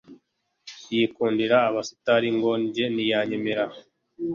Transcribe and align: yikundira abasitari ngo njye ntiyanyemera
yikundira 0.93 1.57
abasitari 1.69 2.29
ngo 2.37 2.51
njye 2.63 2.85
ntiyanyemera 2.93 3.63